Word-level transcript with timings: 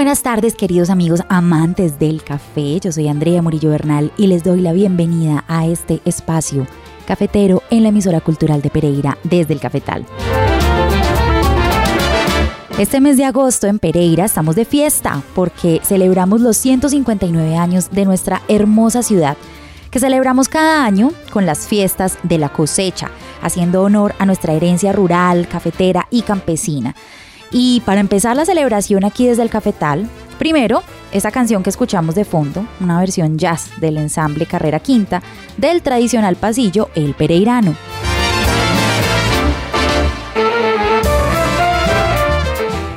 Buenas 0.00 0.22
tardes 0.22 0.54
queridos 0.54 0.88
amigos 0.88 1.20
amantes 1.28 1.98
del 1.98 2.24
café, 2.24 2.80
yo 2.80 2.90
soy 2.90 3.06
Andrea 3.06 3.42
Murillo 3.42 3.68
Bernal 3.68 4.10
y 4.16 4.28
les 4.28 4.42
doy 4.42 4.62
la 4.62 4.72
bienvenida 4.72 5.44
a 5.46 5.66
este 5.66 6.00
espacio 6.06 6.66
cafetero 7.06 7.62
en 7.68 7.82
la 7.82 7.90
emisora 7.90 8.22
cultural 8.22 8.62
de 8.62 8.70
Pereira 8.70 9.18
desde 9.24 9.52
el 9.52 9.60
Cafetal. 9.60 10.06
Este 12.78 13.02
mes 13.02 13.18
de 13.18 13.26
agosto 13.26 13.66
en 13.66 13.78
Pereira 13.78 14.24
estamos 14.24 14.56
de 14.56 14.64
fiesta 14.64 15.22
porque 15.34 15.82
celebramos 15.84 16.40
los 16.40 16.56
159 16.56 17.58
años 17.58 17.90
de 17.90 18.06
nuestra 18.06 18.40
hermosa 18.48 19.02
ciudad 19.02 19.36
que 19.90 20.00
celebramos 20.00 20.48
cada 20.48 20.82
año 20.82 21.12
con 21.30 21.44
las 21.44 21.68
fiestas 21.68 22.16
de 22.22 22.38
la 22.38 22.48
cosecha, 22.48 23.10
haciendo 23.42 23.82
honor 23.82 24.14
a 24.18 24.24
nuestra 24.24 24.54
herencia 24.54 24.94
rural, 24.94 25.46
cafetera 25.46 26.06
y 26.10 26.22
campesina. 26.22 26.94
Y 27.52 27.80
para 27.80 28.00
empezar 28.00 28.36
la 28.36 28.44
celebración 28.44 29.04
aquí 29.04 29.26
desde 29.26 29.42
el 29.42 29.50
Cafetal, 29.50 30.08
primero, 30.38 30.82
esa 31.12 31.30
canción 31.30 31.62
que 31.62 31.70
escuchamos 31.70 32.14
de 32.14 32.24
fondo, 32.24 32.64
una 32.80 33.00
versión 33.00 33.38
jazz 33.38 33.70
del 33.80 33.96
ensamble 33.96 34.46
Carrera 34.46 34.78
Quinta 34.78 35.22
del 35.56 35.82
tradicional 35.82 36.36
pasillo 36.36 36.90
El 36.94 37.14
Pereirano. 37.14 37.74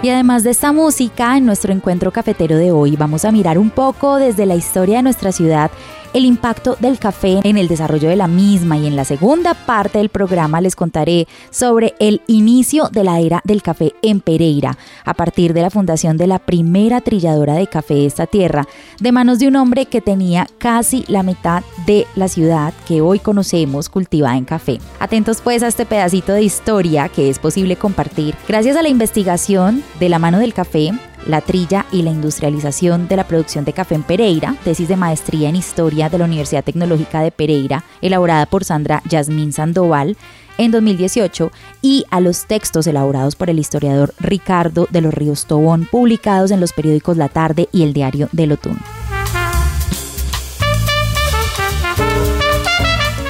Y 0.03 0.09
además 0.09 0.43
de 0.43 0.51
esta 0.51 0.73
música, 0.73 1.37
en 1.37 1.45
nuestro 1.45 1.71
encuentro 1.71 2.11
cafetero 2.11 2.57
de 2.57 2.73
hoy 2.73 2.97
vamos 2.97 3.23
a 3.23 3.31
mirar 3.31 3.57
un 3.57 3.69
poco 3.69 4.17
desde 4.17 4.45
la 4.45 4.53
historia 4.53 4.97
de 4.97 5.03
nuestra 5.03 5.31
ciudad 5.31 5.71
el 6.13 6.25
impacto 6.25 6.77
del 6.79 6.99
café 6.99 7.39
en 7.43 7.57
el 7.57 7.67
desarrollo 7.67 8.09
de 8.09 8.15
la 8.15 8.27
misma 8.27 8.77
y 8.77 8.87
en 8.87 8.95
la 8.95 9.05
segunda 9.05 9.53
parte 9.53 9.97
del 9.97 10.09
programa 10.09 10.61
les 10.61 10.75
contaré 10.75 11.27
sobre 11.49 11.95
el 11.99 12.21
inicio 12.27 12.89
de 12.89 13.03
la 13.03 13.19
era 13.19 13.41
del 13.43 13.61
café 13.61 13.93
en 14.01 14.21
Pereira, 14.21 14.77
a 15.05 15.13
partir 15.13 15.53
de 15.53 15.61
la 15.61 15.69
fundación 15.69 16.17
de 16.17 16.27
la 16.27 16.39
primera 16.39 17.01
trilladora 17.01 17.55
de 17.55 17.67
café 17.67 17.95
de 17.95 18.05
esta 18.05 18.27
tierra, 18.27 18.67
de 18.99 19.11
manos 19.11 19.39
de 19.39 19.47
un 19.47 19.55
hombre 19.55 19.85
que 19.85 20.01
tenía 20.01 20.47
casi 20.57 21.03
la 21.07 21.23
mitad 21.23 21.63
de 21.85 22.05
la 22.15 22.27
ciudad 22.27 22.73
que 22.87 23.01
hoy 23.01 23.19
conocemos 23.19 23.89
cultivada 23.89 24.37
en 24.37 24.45
café. 24.45 24.79
Atentos 24.99 25.41
pues 25.41 25.63
a 25.63 25.67
este 25.67 25.85
pedacito 25.85 26.33
de 26.33 26.43
historia 26.43 27.09
que 27.09 27.29
es 27.29 27.39
posible 27.39 27.75
compartir 27.75 28.35
gracias 28.47 28.77
a 28.77 28.83
la 28.83 28.89
investigación 28.89 29.83
de 29.99 30.09
la 30.09 30.19
mano 30.19 30.39
del 30.39 30.53
café 30.53 30.91
la 31.27 31.41
trilla 31.41 31.85
y 31.91 32.01
la 32.01 32.11
industrialización 32.11 33.07
de 33.07 33.15
la 33.15 33.27
producción 33.27 33.65
de 33.65 33.73
café 33.73 33.95
en 33.95 34.03
Pereira, 34.03 34.55
tesis 34.63 34.87
de 34.87 34.97
maestría 34.97 35.49
en 35.49 35.55
historia 35.55 36.09
de 36.09 36.17
la 36.17 36.25
Universidad 36.25 36.63
Tecnológica 36.63 37.21
de 37.21 37.31
Pereira, 37.31 37.83
elaborada 38.01 38.45
por 38.45 38.63
Sandra 38.63 39.01
Yasmín 39.09 39.53
Sandoval 39.53 40.17
en 40.57 40.71
2018, 40.71 41.51
y 41.81 42.05
a 42.11 42.19
los 42.19 42.45
textos 42.45 42.87
elaborados 42.87 43.35
por 43.35 43.49
el 43.49 43.59
historiador 43.59 44.13
Ricardo 44.19 44.87
de 44.91 45.01
los 45.01 45.13
Ríos 45.13 45.45
Tobón, 45.45 45.87
publicados 45.89 46.51
en 46.51 46.59
los 46.59 46.73
periódicos 46.73 47.17
La 47.17 47.29
Tarde 47.29 47.69
y 47.71 47.83
el 47.83 47.93
Diario 47.93 48.29
del 48.31 48.51
Otoño. 48.51 49.02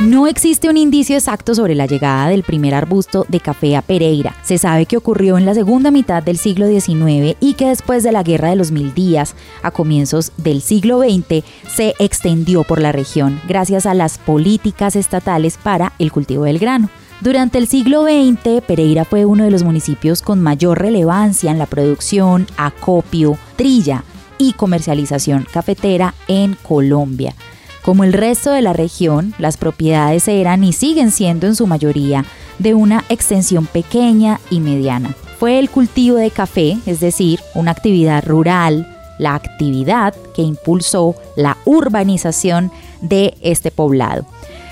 No 0.03 0.27
existe 0.27 0.69
un 0.69 0.75
indicio 0.75 1.15
exacto 1.15 1.55
sobre 1.55 1.75
la 1.75 1.85
llegada 1.85 2.27
del 2.27 2.43
primer 2.43 2.73
arbusto 2.73 3.25
de 3.29 3.39
café 3.39 3.77
a 3.77 3.81
Pereira. 3.81 4.35
Se 4.43 4.57
sabe 4.57 4.85
que 4.85 4.97
ocurrió 4.97 5.37
en 5.37 5.45
la 5.45 5.53
segunda 5.53 5.91
mitad 5.91 6.21
del 6.21 6.37
siglo 6.37 6.67
XIX 6.67 7.37
y 7.39 7.53
que 7.53 7.69
después 7.69 8.03
de 8.03 8.11
la 8.11 8.21
Guerra 8.21 8.49
de 8.49 8.57
los 8.57 8.71
Mil 8.71 8.93
Días, 8.93 9.33
a 9.61 9.71
comienzos 9.71 10.33
del 10.35 10.61
siglo 10.61 10.99
XX, 10.99 11.45
se 11.73 11.93
extendió 11.99 12.65
por 12.65 12.81
la 12.81 12.91
región 12.91 13.39
gracias 13.47 13.85
a 13.85 13.93
las 13.93 14.17
políticas 14.17 14.97
estatales 14.97 15.55
para 15.55 15.93
el 15.99 16.11
cultivo 16.11 16.43
del 16.43 16.59
grano. 16.59 16.89
Durante 17.21 17.57
el 17.57 17.67
siglo 17.67 18.03
XX, 18.03 18.61
Pereira 18.67 19.05
fue 19.05 19.23
uno 19.23 19.45
de 19.45 19.51
los 19.51 19.63
municipios 19.63 20.21
con 20.21 20.41
mayor 20.41 20.81
relevancia 20.81 21.49
en 21.49 21.59
la 21.59 21.65
producción, 21.65 22.45
acopio, 22.57 23.37
trilla 23.55 24.03
y 24.37 24.51
comercialización 24.51 25.47
cafetera 25.49 26.13
en 26.27 26.57
Colombia. 26.61 27.33
Como 27.83 28.05
el 28.05 28.13
resto 28.13 28.51
de 28.51 28.61
la 28.61 28.71
región, 28.71 29.33
las 29.37 29.57
propiedades 29.57 30.27
eran 30.29 30.63
y 30.63 30.71
siguen 30.71 31.11
siendo 31.11 31.47
en 31.47 31.55
su 31.55 31.67
mayoría 31.67 32.25
de 32.57 32.73
una 32.73 33.03
extensión 33.09 33.65
pequeña 33.65 34.39
y 34.49 34.61
mediana. 34.61 35.13
Fue 35.37 35.59
el 35.59 35.69
cultivo 35.69 36.15
de 36.15 36.31
café, 36.31 36.77
es 36.85 37.01
decir, 37.01 37.41
una 37.53 37.71
actividad 37.71 38.25
rural, 38.25 38.87
la 39.19 39.35
actividad 39.35 40.15
que 40.33 40.41
impulsó 40.41 41.15
la 41.35 41.57
urbanización 41.65 42.71
de 43.01 43.35
este 43.41 43.69
poblado. 43.69 44.25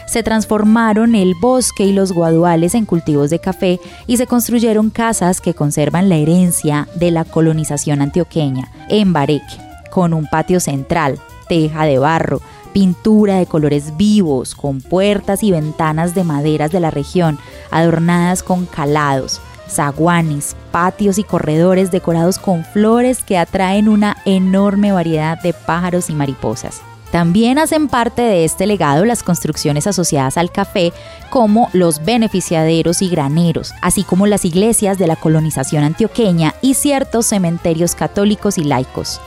Se 0.08 0.24
transformaron 0.24 1.14
el 1.14 1.34
bosque 1.42 1.84
y 1.84 1.92
los 1.92 2.14
guaduales 2.14 2.76
en 2.76 2.86
cultivos 2.86 3.30
de 3.30 3.40
café 3.40 3.82
y 4.08 4.16
se 4.16 4.28
construyeron 4.28 4.90
casas 4.90 5.42
que 5.42 5.54
conservan 5.54 6.08
la 6.08 6.16
herencia 6.16 6.88
de 6.96 7.12
la 7.12 7.26
colonización 7.26 8.02
antioqueña 8.02 8.72
en 8.90 9.12
Bareque, 9.12 9.58
con 9.90 10.14
un 10.14 10.28
patio 10.28 10.62
central, 10.62 11.20
teja 11.50 11.86
de 11.86 11.98
barro, 11.98 12.42
pintura 12.74 13.38
de 13.38 13.46
colores 13.46 13.98
vivos, 13.98 14.56
con 14.56 14.82
puertas 14.82 15.44
y 15.44 15.52
ventanas 15.52 16.16
de 16.16 16.24
maderas 16.24 16.72
de 16.72 16.80
la 16.80 16.92
región, 16.92 17.40
adornadas 17.70 18.44
con 18.44 18.66
calados, 18.66 19.42
zaguanes, 19.70 20.56
patios 20.72 21.18
y 21.18 21.24
corredores 21.24 21.92
decorados 21.92 22.38
con 22.38 22.66
flores 22.66 23.24
que 23.24 23.38
atraen 23.38 23.88
una 23.88 24.18
enorme 24.26 24.92
variedad 24.92 25.42
de 25.42 25.54
pájaros 25.54 26.10
y 26.10 26.14
mariposas. 26.14 26.82
También 27.12 27.60
hacen 27.60 27.90
parte 27.90 28.22
de 28.22 28.46
este 28.46 28.66
legado 28.66 29.04
las 29.04 29.22
construcciones 29.22 29.86
asociadas 29.86 30.38
al 30.38 30.50
café, 30.50 30.94
como 31.30 31.70
los 31.74 32.06
beneficiaderos 32.06 33.02
y 33.02 33.10
graneros, 33.10 33.74
así 33.82 34.04
como 34.04 34.28
las 34.28 34.46
iglesias 34.46 34.98
de 34.98 35.08
la 35.08 35.18
colonización 35.18 35.84
antioqueña 35.84 36.56
y 36.62 36.76
ciertos 36.76 37.26
cementerios 37.26 37.96
católicos 37.96 38.58
y 38.58 38.64
laicos. 38.64 39.20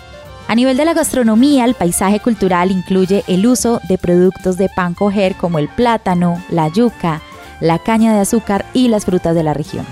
A 0.47 0.55
nivel 0.55 0.77
de 0.77 0.85
la 0.85 0.93
gastronomía, 0.93 1.65
el 1.65 1.75
paisaje 1.75 2.21
cultural 2.21 2.71
incluye 2.71 3.25
el 3.27 3.47
uso 3.47 3.81
de 3.89 3.97
productos 3.97 4.59
de 4.59 4.69
pan 4.69 4.95
coger 4.95 5.35
como 5.37 5.59
el 5.59 5.69
plátano, 5.69 6.43
la 6.51 6.69
yuca, 6.69 7.23
la 7.61 7.79
caña 7.79 8.13
de 8.13 8.21
azúcar 8.21 8.67
y 8.75 8.89
las 8.89 9.07
frutas 9.07 9.35
de 9.35 9.43
la 9.43 9.55
región. 9.55 9.87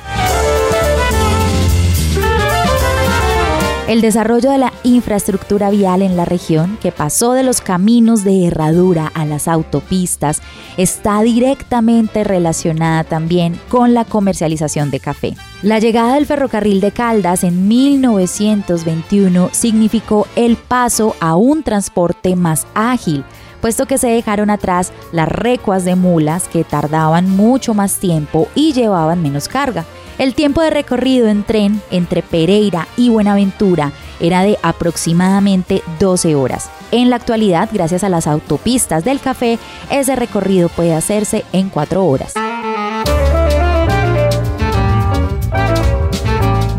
El 3.88 4.00
desarrollo 4.00 4.52
de 4.52 4.58
la 4.58 4.72
infraestructura 4.84 5.68
vial 5.68 6.02
en 6.02 6.16
la 6.16 6.24
región, 6.24 6.78
que 6.80 6.92
pasó 6.92 7.32
de 7.32 7.42
los 7.42 7.60
caminos 7.60 8.22
de 8.22 8.46
herradura 8.46 9.10
a 9.12 9.24
las 9.24 9.48
autopistas, 9.48 10.40
está 10.76 11.20
directamente 11.22 12.22
relacionada 12.22 13.02
también 13.02 13.58
con 13.68 13.92
la 13.92 14.04
comercialización 14.04 14.92
de 14.92 15.00
café. 15.00 15.34
La 15.62 15.80
llegada 15.80 16.14
del 16.14 16.26
ferrocarril 16.26 16.80
de 16.80 16.92
Caldas 16.92 17.42
en 17.42 17.66
1921 17.66 19.50
significó 19.50 20.28
el 20.36 20.56
paso 20.56 21.16
a 21.18 21.34
un 21.34 21.64
transporte 21.64 22.36
más 22.36 22.68
ágil, 22.74 23.24
puesto 23.60 23.86
que 23.86 23.98
se 23.98 24.08
dejaron 24.08 24.50
atrás 24.50 24.92
las 25.10 25.28
recuas 25.28 25.84
de 25.84 25.96
mulas 25.96 26.46
que 26.46 26.62
tardaban 26.62 27.28
mucho 27.28 27.74
más 27.74 27.96
tiempo 27.98 28.46
y 28.54 28.74
llevaban 28.74 29.22
menos 29.22 29.48
carga. 29.48 29.84
El 30.18 30.34
tiempo 30.34 30.60
de 30.60 30.70
recorrido 30.70 31.28
en 31.28 31.42
tren 31.42 31.80
entre 31.90 32.22
Pereira 32.22 32.86
y 32.96 33.08
Buenaventura 33.08 33.92
era 34.20 34.42
de 34.42 34.58
aproximadamente 34.62 35.82
12 35.98 36.34
horas. 36.34 36.70
En 36.90 37.10
la 37.10 37.16
actualidad, 37.16 37.68
gracias 37.72 38.04
a 38.04 38.08
las 38.08 38.26
autopistas 38.26 39.04
del 39.04 39.20
café, 39.20 39.58
ese 39.90 40.14
recorrido 40.14 40.68
puede 40.68 40.94
hacerse 40.94 41.44
en 41.52 41.70
4 41.70 42.04
horas. 42.04 42.34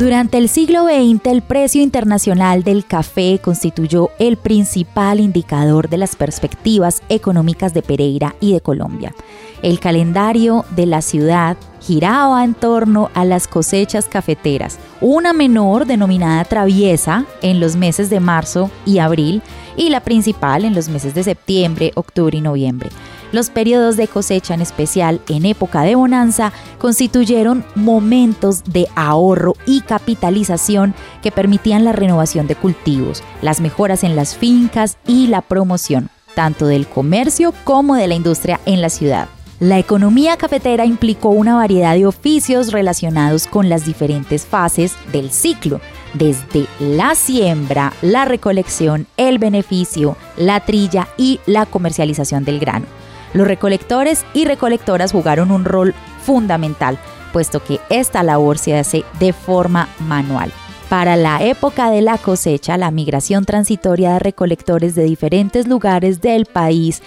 Durante 0.03 0.37
el 0.37 0.49
siglo 0.49 0.83
XX, 0.83 1.27
el 1.27 1.41
precio 1.41 1.81
internacional 1.81 2.63
del 2.63 2.85
café 2.85 3.39
constituyó 3.41 4.09
el 4.19 4.35
principal 4.35 5.21
indicador 5.21 5.87
de 5.87 5.97
las 5.97 6.17
perspectivas 6.17 7.01
económicas 7.07 7.73
de 7.73 7.83
Pereira 7.83 8.35
y 8.41 8.51
de 8.51 8.59
Colombia. 8.59 9.15
El 9.63 9.79
calendario 9.79 10.65
de 10.75 10.85
la 10.85 11.01
ciudad 11.01 11.55
giraba 11.79 12.43
en 12.43 12.53
torno 12.53 13.09
a 13.13 13.23
las 13.23 13.47
cosechas 13.47 14.09
cafeteras, 14.09 14.77
una 14.99 15.31
menor 15.31 15.85
denominada 15.85 16.43
traviesa 16.43 17.25
en 17.41 17.61
los 17.61 17.77
meses 17.77 18.09
de 18.09 18.19
marzo 18.19 18.69
y 18.85 18.99
abril 18.99 19.41
y 19.77 19.89
la 19.89 20.01
principal 20.01 20.65
en 20.65 20.75
los 20.75 20.89
meses 20.89 21.15
de 21.15 21.23
septiembre, 21.23 21.93
octubre 21.95 22.37
y 22.37 22.41
noviembre. 22.41 22.89
Los 23.31 23.49
periodos 23.49 23.95
de 23.95 24.09
cosecha 24.09 24.53
en 24.53 24.61
especial 24.61 25.21
en 25.29 25.45
época 25.45 25.83
de 25.83 25.95
bonanza 25.95 26.51
constituyeron 26.77 27.63
momentos 27.73 28.65
de 28.65 28.87
ahorro 28.95 29.55
y 29.65 29.79
capitalización 29.79 30.93
que 31.21 31.31
permitían 31.31 31.85
la 31.85 31.93
renovación 31.93 32.47
de 32.47 32.57
cultivos, 32.57 33.23
las 33.41 33.61
mejoras 33.61 34.03
en 34.03 34.17
las 34.17 34.35
fincas 34.35 34.97
y 35.07 35.27
la 35.27 35.41
promoción, 35.41 36.09
tanto 36.35 36.67
del 36.67 36.85
comercio 36.85 37.53
como 37.63 37.95
de 37.95 38.09
la 38.09 38.15
industria 38.15 38.59
en 38.65 38.81
la 38.81 38.89
ciudad. 38.89 39.29
La 39.63 39.79
economía 39.79 40.35
cafetera 40.35 40.83
implicó 40.83 41.29
una 41.29 41.55
variedad 41.55 41.95
de 41.95 42.05
oficios 42.05 42.73
relacionados 42.73 43.47
con 43.47 43.69
las 43.69 43.85
diferentes 43.85 44.45
fases 44.45 44.93
del 45.13 45.31
ciclo, 45.31 45.79
desde 46.13 46.67
la 46.81 47.15
siembra, 47.15 47.93
la 48.01 48.25
recolección, 48.25 49.07
el 49.15 49.39
beneficio, 49.39 50.17
la 50.35 50.59
trilla 50.59 51.07
y 51.15 51.39
la 51.45 51.65
comercialización 51.65 52.43
del 52.43 52.59
grano. 52.59 52.87
Los 53.33 53.47
recolectores 53.47 54.25
y 54.33 54.43
recolectoras 54.43 55.13
jugaron 55.13 55.49
un 55.49 55.63
rol 55.63 55.95
fundamental, 56.21 56.99
puesto 57.31 57.63
que 57.63 57.79
esta 57.89 58.21
labor 58.21 58.57
se 58.57 58.77
hace 58.77 59.05
de 59.21 59.31
forma 59.31 59.87
manual. 59.99 60.51
Para 60.89 61.15
la 61.15 61.41
época 61.41 61.89
de 61.89 62.01
la 62.01 62.17
cosecha, 62.17 62.77
la 62.77 62.91
migración 62.91 63.45
transitoria 63.45 64.11
de 64.11 64.19
recolectores 64.19 64.93
de 64.93 65.05
diferentes 65.05 65.69
lugares 65.69 66.19
del 66.19 66.47
país 66.47 67.01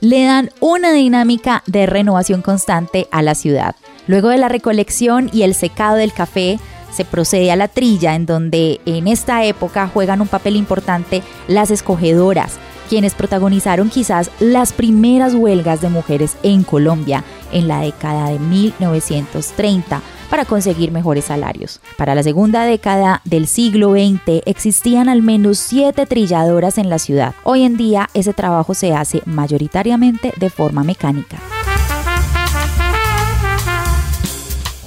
le 0.00 0.24
dan 0.24 0.50
una 0.60 0.92
dinámica 0.92 1.62
de 1.66 1.86
renovación 1.86 2.42
constante 2.42 3.08
a 3.10 3.22
la 3.22 3.34
ciudad. 3.34 3.76
Luego 4.06 4.28
de 4.28 4.38
la 4.38 4.48
recolección 4.48 5.30
y 5.32 5.42
el 5.42 5.54
secado 5.54 5.96
del 5.96 6.12
café, 6.12 6.58
se 6.90 7.04
procede 7.04 7.52
a 7.52 7.56
la 7.56 7.68
trilla, 7.68 8.14
en 8.14 8.26
donde 8.26 8.80
en 8.84 9.06
esta 9.06 9.44
época 9.44 9.88
juegan 9.88 10.20
un 10.20 10.28
papel 10.28 10.56
importante 10.56 11.22
las 11.46 11.70
escogedoras, 11.70 12.58
quienes 12.88 13.14
protagonizaron 13.14 13.90
quizás 13.90 14.30
las 14.40 14.72
primeras 14.72 15.34
huelgas 15.34 15.80
de 15.80 15.88
mujeres 15.88 16.36
en 16.42 16.64
Colombia 16.64 17.22
en 17.52 17.68
la 17.68 17.80
década 17.80 18.30
de 18.30 18.38
1930 18.38 20.02
para 20.30 20.44
conseguir 20.44 20.92
mejores 20.92 21.26
salarios. 21.26 21.80
Para 21.98 22.14
la 22.14 22.22
segunda 22.22 22.64
década 22.64 23.20
del 23.24 23.46
siglo 23.46 23.92
XX 23.92 24.42
existían 24.46 25.08
al 25.08 25.22
menos 25.22 25.58
siete 25.58 26.06
trilladoras 26.06 26.78
en 26.78 26.88
la 26.88 26.98
ciudad. 26.98 27.34
Hoy 27.44 27.64
en 27.64 27.76
día 27.76 28.08
ese 28.14 28.32
trabajo 28.32 28.74
se 28.74 28.94
hace 28.94 29.22
mayoritariamente 29.26 30.32
de 30.38 30.48
forma 30.48 30.84
mecánica. 30.84 31.38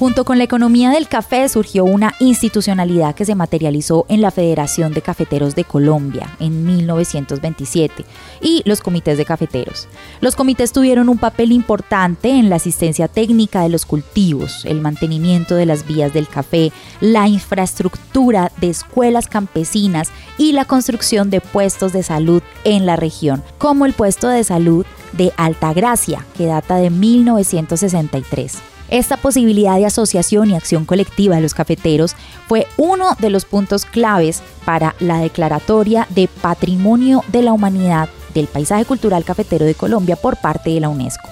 Junto 0.03 0.25
con 0.25 0.37
la 0.37 0.43
economía 0.43 0.89
del 0.89 1.07
café 1.07 1.47
surgió 1.47 1.85
una 1.85 2.13
institucionalidad 2.19 3.15
que 3.15 3.23
se 3.23 3.35
materializó 3.35 4.05
en 4.09 4.19
la 4.19 4.31
Federación 4.31 4.91
de 4.91 5.01
Cafeteros 5.01 5.55
de 5.55 5.63
Colombia 5.63 6.29
en 6.41 6.65
1927 6.65 8.03
y 8.41 8.63
los 8.65 8.81
comités 8.81 9.17
de 9.17 9.23
cafeteros. 9.23 9.87
Los 10.19 10.35
comités 10.35 10.73
tuvieron 10.73 11.07
un 11.07 11.19
papel 11.19 11.53
importante 11.53 12.31
en 12.31 12.49
la 12.49 12.57
asistencia 12.57 13.07
técnica 13.07 13.61
de 13.61 13.69
los 13.69 13.85
cultivos, 13.85 14.65
el 14.65 14.81
mantenimiento 14.81 15.55
de 15.55 15.67
las 15.67 15.87
vías 15.87 16.13
del 16.13 16.27
café, 16.27 16.73
la 16.99 17.29
infraestructura 17.29 18.51
de 18.59 18.71
escuelas 18.71 19.29
campesinas 19.29 20.09
y 20.37 20.51
la 20.51 20.65
construcción 20.65 21.29
de 21.29 21.39
puestos 21.39 21.93
de 21.93 22.03
salud 22.03 22.43
en 22.65 22.85
la 22.85 22.97
región, 22.97 23.41
como 23.57 23.85
el 23.85 23.93
puesto 23.93 24.27
de 24.27 24.43
salud 24.43 24.85
de 25.13 25.31
Altagracia, 25.37 26.25
que 26.35 26.47
data 26.47 26.75
de 26.75 26.89
1963. 26.89 28.72
Esta 28.89 29.17
posibilidad 29.17 29.77
de 29.77 29.85
asociación 29.85 30.51
y 30.51 30.55
acción 30.55 30.85
colectiva 30.85 31.35
de 31.35 31.41
los 31.41 31.53
cafeteros 31.53 32.15
fue 32.47 32.67
uno 32.77 33.15
de 33.19 33.29
los 33.29 33.45
puntos 33.45 33.85
claves 33.85 34.41
para 34.65 34.95
la 34.99 35.19
declaratoria 35.19 36.07
de 36.09 36.27
Patrimonio 36.27 37.23
de 37.29 37.41
la 37.41 37.53
Humanidad 37.53 38.09
del 38.33 38.47
Paisaje 38.47 38.85
Cultural 38.85 39.23
Cafetero 39.23 39.65
de 39.65 39.75
Colombia 39.75 40.15
por 40.15 40.37
parte 40.37 40.71
de 40.71 40.79
la 40.79 40.89
UNESCO. 40.89 41.27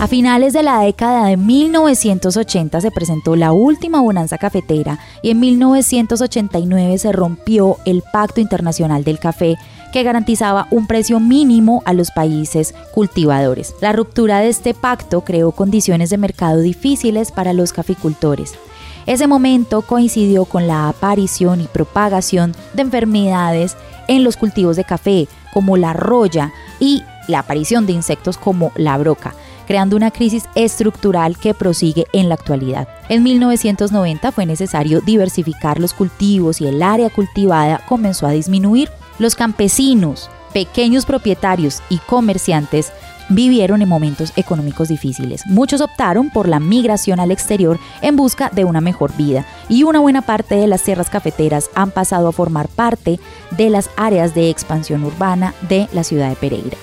A 0.00 0.06
finales 0.06 0.52
de 0.52 0.62
la 0.62 0.78
década 0.78 1.26
de 1.26 1.36
1980 1.36 2.80
se 2.80 2.90
presentó 2.92 3.34
la 3.34 3.50
última 3.50 4.00
bonanza 4.00 4.38
cafetera 4.38 5.00
y 5.22 5.30
en 5.30 5.40
1989 5.40 6.98
se 6.98 7.10
rompió 7.10 7.78
el 7.84 8.04
Pacto 8.12 8.40
Internacional 8.40 9.02
del 9.02 9.18
Café 9.18 9.56
que 9.92 10.02
garantizaba 10.02 10.66
un 10.70 10.86
precio 10.86 11.20
mínimo 11.20 11.82
a 11.84 11.92
los 11.92 12.10
países 12.10 12.74
cultivadores. 12.92 13.74
La 13.80 13.92
ruptura 13.92 14.40
de 14.40 14.48
este 14.48 14.74
pacto 14.74 15.22
creó 15.22 15.52
condiciones 15.52 16.10
de 16.10 16.18
mercado 16.18 16.60
difíciles 16.60 17.32
para 17.32 17.52
los 17.52 17.72
caficultores. 17.72 18.54
Ese 19.06 19.26
momento 19.26 19.82
coincidió 19.82 20.44
con 20.44 20.66
la 20.66 20.88
aparición 20.88 21.62
y 21.62 21.66
propagación 21.66 22.54
de 22.74 22.82
enfermedades 22.82 23.76
en 24.06 24.22
los 24.22 24.36
cultivos 24.36 24.76
de 24.76 24.84
café, 24.84 25.28
como 25.52 25.76
la 25.76 25.94
roya, 25.94 26.52
y 26.80 27.02
la 27.26 27.40
aparición 27.40 27.86
de 27.86 27.92
insectos 27.92 28.36
como 28.38 28.72
la 28.76 28.96
broca, 28.98 29.34
creando 29.66 29.96
una 29.96 30.10
crisis 30.10 30.44
estructural 30.54 31.38
que 31.38 31.54
prosigue 31.54 32.06
en 32.12 32.28
la 32.28 32.34
actualidad. 32.34 32.88
En 33.08 33.22
1990 33.22 34.32
fue 34.32 34.46
necesario 34.46 35.00
diversificar 35.00 35.78
los 35.78 35.92
cultivos 35.92 36.60
y 36.60 36.66
el 36.66 36.82
área 36.82 37.10
cultivada 37.10 37.80
comenzó 37.86 38.26
a 38.26 38.32
disminuir. 38.32 38.90
Los 39.18 39.34
campesinos, 39.34 40.30
pequeños 40.52 41.04
propietarios 41.04 41.82
y 41.88 41.98
comerciantes 41.98 42.92
vivieron 43.28 43.82
en 43.82 43.88
momentos 43.88 44.32
económicos 44.36 44.88
difíciles. 44.88 45.42
Muchos 45.46 45.80
optaron 45.80 46.30
por 46.30 46.48
la 46.48 46.60
migración 46.60 47.18
al 47.18 47.32
exterior 47.32 47.78
en 48.00 48.16
busca 48.16 48.48
de 48.50 48.64
una 48.64 48.80
mejor 48.80 49.14
vida 49.16 49.44
y 49.68 49.82
una 49.82 49.98
buena 49.98 50.22
parte 50.22 50.54
de 50.54 50.68
las 50.68 50.82
tierras 50.82 51.10
cafeteras 51.10 51.68
han 51.74 51.90
pasado 51.90 52.28
a 52.28 52.32
formar 52.32 52.68
parte 52.68 53.18
de 53.56 53.70
las 53.70 53.90
áreas 53.96 54.34
de 54.36 54.50
expansión 54.50 55.04
urbana 55.04 55.52
de 55.68 55.88
la 55.92 56.04
ciudad 56.04 56.30
de 56.30 56.36
Pereira. 56.36 56.76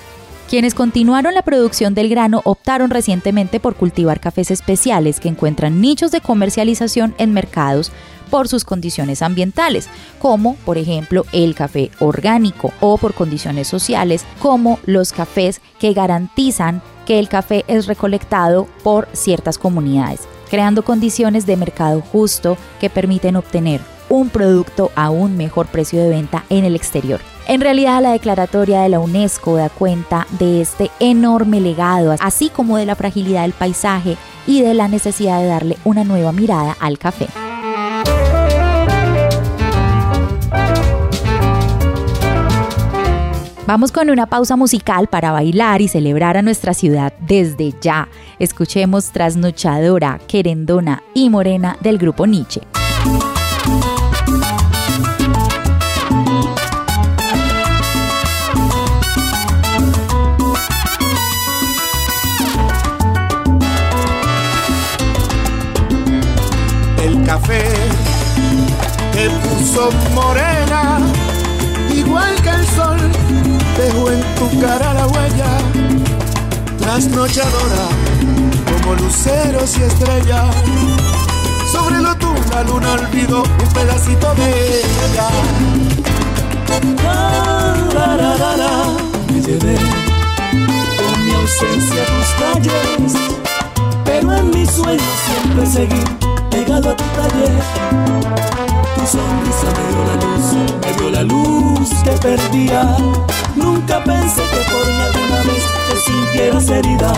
Quienes 0.48 0.74
continuaron 0.74 1.34
la 1.34 1.42
producción 1.42 1.94
del 1.94 2.08
grano 2.08 2.40
optaron 2.44 2.90
recientemente 2.90 3.58
por 3.58 3.74
cultivar 3.74 4.20
cafés 4.20 4.52
especiales 4.52 5.18
que 5.18 5.28
encuentran 5.28 5.80
nichos 5.80 6.12
de 6.12 6.20
comercialización 6.20 7.16
en 7.18 7.32
mercados 7.32 7.90
por 8.30 8.48
sus 8.48 8.64
condiciones 8.64 9.22
ambientales, 9.22 9.88
como 10.18 10.56
por 10.64 10.78
ejemplo 10.78 11.24
el 11.32 11.54
café 11.54 11.90
orgánico 12.00 12.72
o 12.80 12.98
por 12.98 13.14
condiciones 13.14 13.68
sociales, 13.68 14.24
como 14.40 14.78
los 14.86 15.12
cafés 15.12 15.60
que 15.78 15.92
garantizan 15.92 16.82
que 17.06 17.18
el 17.18 17.28
café 17.28 17.64
es 17.68 17.86
recolectado 17.86 18.66
por 18.82 19.08
ciertas 19.12 19.58
comunidades, 19.58 20.20
creando 20.50 20.84
condiciones 20.84 21.46
de 21.46 21.56
mercado 21.56 22.00
justo 22.00 22.56
que 22.80 22.90
permiten 22.90 23.36
obtener 23.36 23.80
un 24.08 24.28
producto 24.28 24.90
a 24.94 25.10
un 25.10 25.36
mejor 25.36 25.66
precio 25.66 26.02
de 26.02 26.08
venta 26.08 26.44
en 26.48 26.64
el 26.64 26.76
exterior. 26.76 27.20
En 27.48 27.60
realidad 27.60 28.02
la 28.02 28.12
declaratoria 28.12 28.82
de 28.82 28.88
la 28.88 28.98
UNESCO 28.98 29.56
da 29.56 29.68
cuenta 29.68 30.26
de 30.38 30.60
este 30.60 30.90
enorme 30.98 31.60
legado, 31.60 32.14
así 32.20 32.48
como 32.48 32.76
de 32.76 32.86
la 32.86 32.96
fragilidad 32.96 33.42
del 33.42 33.52
paisaje 33.52 34.16
y 34.46 34.62
de 34.62 34.74
la 34.74 34.88
necesidad 34.88 35.40
de 35.40 35.46
darle 35.46 35.78
una 35.84 36.04
nueva 36.04 36.32
mirada 36.32 36.76
al 36.80 36.98
café. 36.98 37.28
Vamos 43.66 43.90
con 43.90 44.10
una 44.10 44.26
pausa 44.26 44.54
musical 44.54 45.08
para 45.08 45.32
bailar 45.32 45.82
y 45.82 45.88
celebrar 45.88 46.36
a 46.36 46.42
nuestra 46.42 46.72
ciudad 46.72 47.12
desde 47.18 47.74
ya. 47.80 48.08
Escuchemos 48.38 49.10
Trasnochadora, 49.10 50.20
Querendona 50.28 51.02
y 51.14 51.30
Morena 51.30 51.76
del 51.80 51.98
grupo 51.98 52.28
Nietzsche. 52.28 52.60
El 67.02 67.24
café 67.24 67.64
te 69.12 69.28
puso 69.30 69.90
morena, 70.14 70.55
Cara 74.60 74.94
la 74.94 75.06
huella, 75.06 75.58
trasnochadora, 76.78 77.88
como 78.64 78.94
luceros 78.94 79.76
y 79.78 79.82
estrellas. 79.82 80.56
Sobre 81.70 81.98
lo 82.00 82.14
tú 82.16 82.32
la 82.50 82.62
luna 82.62 82.92
olvidó 82.94 83.42
un 83.42 83.72
pedacito 83.74 84.34
de 84.34 84.80
ella. 84.80 85.28
La, 87.02 88.16
la, 88.16 88.36
la, 88.36 88.56
la, 88.56 88.96
Me 89.32 89.40
llevé 89.40 89.76
en 89.76 91.26
mi 91.26 91.34
ausencia 91.34 92.04
tus 92.06 92.28
calles, 92.40 93.12
pero 94.04 94.32
en 94.32 94.50
mi 94.50 94.56
Mi 94.56 94.66
sueño 94.66 95.04
siempre 95.26 95.66
seguir 95.66 96.35
pegado 96.76 96.90
a 96.90 96.96
tu 96.96 97.04
taller. 97.04 97.62
Tu 98.94 99.06
sonrisa 99.06 99.68
me 99.76 99.84
dio 99.92 100.02
la 100.04 100.16
luz, 100.24 100.46
me 100.82 100.92
dio 100.98 101.10
la 101.10 101.22
luz 101.22 101.88
que 102.04 102.10
perdía. 102.12 102.96
Nunca 103.54 104.02
pensé 104.04 104.42
que 104.42 104.72
por 104.72 104.86
mí 104.86 105.00
alguna 105.08 105.42
vez 105.42 105.64
te 105.88 105.96
sintieras 106.00 106.68
herida. 106.68 107.12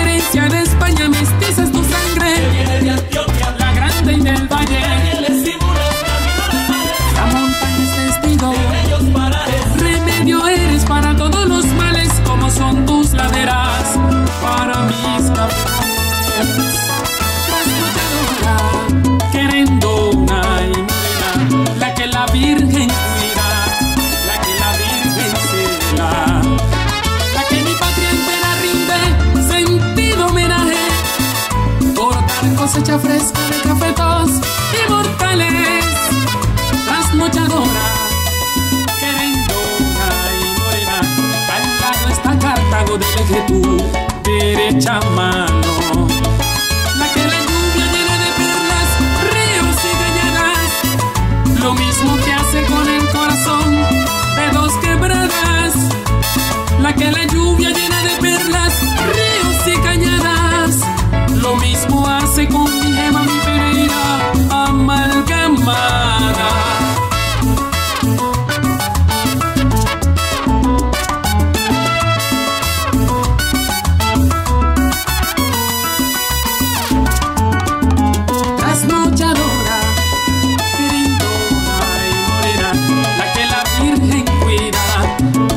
Herencia 0.00 0.48
de 0.48 0.62
España, 0.62 1.08
mestiza 1.08 1.62
es 1.64 1.72
tu 1.72 1.82
sangre. 1.82 2.34
Que 2.34 2.48
viene 2.50 2.80
de 2.80 2.90
Antioquia, 2.90 3.54
la 3.58 3.72
grande 3.72 4.12
y 4.12 4.20
del 4.20 4.48
valle. 4.48 5.11
Fresca 32.98 33.40
de 33.48 33.60
cafetos 33.62 34.30
inmortales. 34.86 35.84
Trasnochadora, 36.86 37.86
querendona 39.00 40.08
y 40.40 40.60
morena, 40.60 40.98
al 41.54 41.64
lado 41.80 42.08
está 42.10 42.38
Cartago 42.38 42.98
del 42.98 43.18
eje 43.20 43.40
tu 43.46 43.60
derecha 44.24 45.00
mano. 45.14 46.06
La 46.98 47.06
que 47.12 47.24
la 47.32 47.40
lluvia 47.48 47.86
llena 47.94 48.16
de 48.24 48.30
perlas, 48.40 48.88
ríos 49.32 49.78
y 49.90 49.92
cañadas, 50.02 51.60
lo 51.62 51.74
mismo 51.74 52.16
que 52.24 52.32
hace 52.32 52.62
con 52.64 52.88
el 52.88 53.08
corazón 53.08 53.70
de 54.36 54.50
dos 54.52 54.72
quebradas. 54.82 55.74
La 56.80 56.94
que 56.94 57.10
la 57.10 57.24
lluvia 57.26 57.70
llena 57.70 58.02
de 58.02 58.16
perlas, 58.20 58.74
ríos 59.14 59.76
y 59.78 59.80
cañadas, 59.82 60.78
lo 61.40 61.56
mismo 61.56 62.06
hace 62.08 62.48
con 62.48 62.81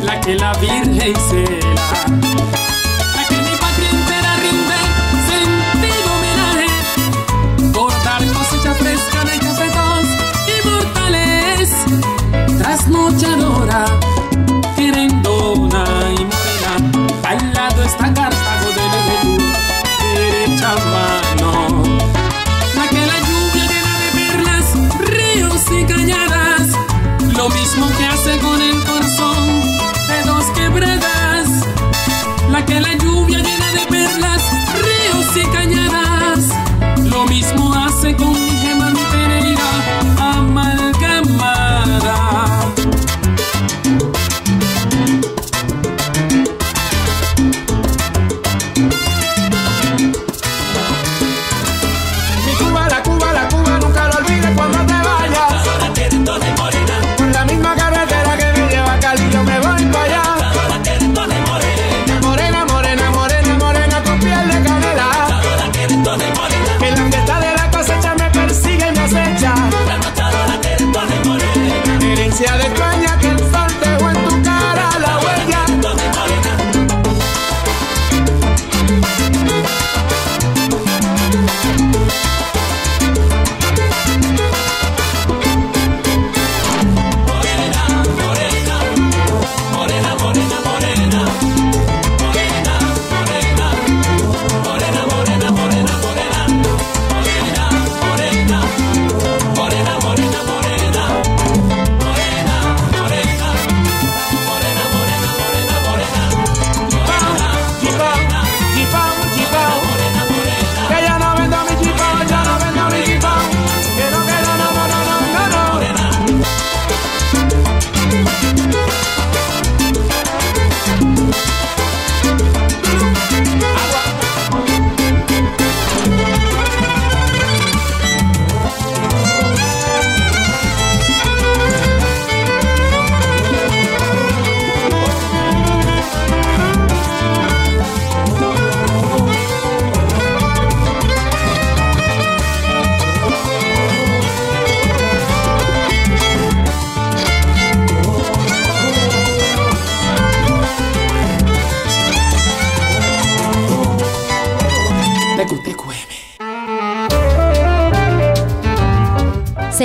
la 0.04 0.20
que 0.20 0.36
la 0.36 0.52
Virgen 0.54 1.14
cuida, 1.24 2.55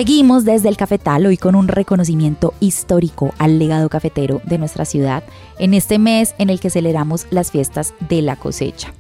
Seguimos 0.01 0.47
desde 0.47 0.71
el 0.71 0.79
cafetal 0.79 1.27
hoy 1.27 1.37
con 1.37 1.55
un 1.55 1.69
reconocimiento 1.69 2.55
histórico 2.59 3.35
al 3.37 3.59
legado 3.59 3.91
cafetero 3.91 4.41
de 4.47 4.57
nuestra 4.57 4.87
ciudad 4.87 5.23
en 5.59 5.75
este 5.75 5.99
mes 5.99 6.35
en 6.39 6.49
el 6.49 6.59
que 6.59 6.71
celebramos 6.71 7.27
las 7.29 7.51
fiestas 7.51 7.93
de 8.09 8.23
la 8.23 8.37
cosecha. 8.37 8.95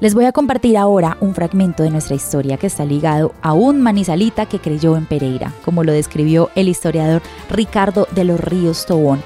Les 0.00 0.12
voy 0.12 0.26
a 0.26 0.32
compartir 0.32 0.76
ahora 0.76 1.16
un 1.22 1.34
fragmento 1.34 1.84
de 1.84 1.90
nuestra 1.90 2.16
historia 2.16 2.58
que 2.58 2.66
está 2.66 2.84
ligado 2.84 3.32
a 3.40 3.54
un 3.54 3.80
manizalita 3.80 4.44
que 4.44 4.58
creyó 4.58 4.98
en 4.98 5.06
Pereira, 5.06 5.54
como 5.64 5.84
lo 5.84 5.92
describió 5.92 6.50
el 6.54 6.68
historiador 6.68 7.22
Ricardo 7.48 8.06
de 8.14 8.24
los 8.24 8.38
Ríos 8.38 8.84
Tobón, 8.84 9.22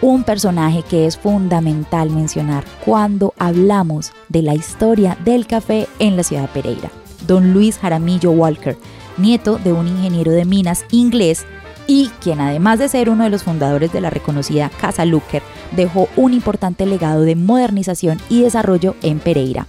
un 0.00 0.24
personaje 0.24 0.82
que 0.82 1.04
es 1.04 1.18
fundamental 1.18 2.08
mencionar 2.08 2.64
cuando 2.86 3.34
hablamos 3.36 4.12
de 4.30 4.40
la 4.40 4.54
historia 4.54 5.18
del 5.26 5.46
café 5.46 5.88
en 5.98 6.16
la 6.16 6.22
ciudad 6.22 6.44
de 6.44 6.62
Pereira. 6.62 6.90
Don 7.26 7.52
Luis 7.52 7.76
Jaramillo 7.76 8.30
Walker, 8.30 8.78
nieto 9.16 9.58
de 9.58 9.72
un 9.72 9.88
ingeniero 9.88 10.32
de 10.32 10.44
minas 10.44 10.84
inglés 10.90 11.46
y 11.86 12.08
quien 12.20 12.40
además 12.40 12.78
de 12.78 12.88
ser 12.88 13.10
uno 13.10 13.24
de 13.24 13.30
los 13.30 13.42
fundadores 13.42 13.92
de 13.92 14.00
la 14.00 14.10
reconocida 14.10 14.70
Casa 14.80 15.04
Lucker, 15.04 15.42
dejó 15.72 16.08
un 16.16 16.32
importante 16.34 16.86
legado 16.86 17.22
de 17.22 17.34
modernización 17.34 18.20
y 18.28 18.42
desarrollo 18.42 18.94
en 19.02 19.18
Pereira. 19.18 19.66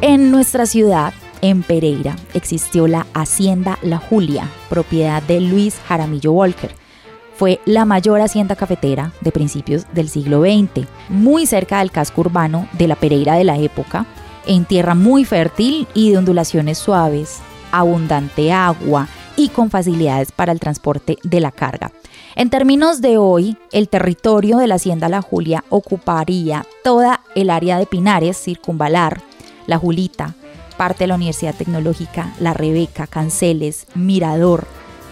En 0.00 0.30
nuestra 0.30 0.66
ciudad, 0.66 1.12
en 1.42 1.62
Pereira, 1.62 2.16
existió 2.34 2.88
la 2.88 3.06
Hacienda 3.12 3.78
La 3.82 3.98
Julia, 3.98 4.48
propiedad 4.70 5.22
de 5.22 5.40
Luis 5.40 5.76
Jaramillo 5.86 6.32
Walker. 6.32 6.74
Fue 7.36 7.60
la 7.66 7.84
mayor 7.84 8.20
hacienda 8.20 8.56
cafetera 8.56 9.12
de 9.20 9.32
principios 9.32 9.84
del 9.92 10.08
siglo 10.08 10.42
XX, 10.42 10.86
muy 11.08 11.46
cerca 11.46 11.80
del 11.80 11.90
casco 11.90 12.22
urbano 12.22 12.68
de 12.72 12.88
la 12.88 12.96
Pereira 12.96 13.34
de 13.34 13.44
la 13.44 13.58
época, 13.58 14.06
en 14.46 14.64
tierra 14.64 14.94
muy 14.94 15.24
fértil 15.24 15.86
y 15.94 16.10
de 16.10 16.18
ondulaciones 16.18 16.78
suaves, 16.78 17.40
abundante 17.70 18.52
agua 18.52 19.08
y 19.36 19.48
con 19.48 19.70
facilidades 19.70 20.32
para 20.32 20.52
el 20.52 20.60
transporte 20.60 21.18
de 21.22 21.40
la 21.40 21.50
carga. 21.50 21.92
En 22.34 22.50
términos 22.50 23.00
de 23.00 23.18
hoy, 23.18 23.56
el 23.72 23.88
territorio 23.88 24.58
de 24.58 24.66
la 24.66 24.76
Hacienda 24.76 25.08
La 25.08 25.22
Julia 25.22 25.64
ocuparía 25.68 26.66
toda 26.82 27.20
el 27.34 27.50
área 27.50 27.78
de 27.78 27.86
Pinares, 27.86 28.36
Circunvalar, 28.36 29.20
La 29.66 29.78
Julita, 29.78 30.34
parte 30.76 31.04
de 31.04 31.08
la 31.08 31.16
Universidad 31.16 31.54
Tecnológica, 31.54 32.32
La 32.40 32.54
Rebeca, 32.54 33.06
Canceles, 33.06 33.86
Mirador, 33.94 34.66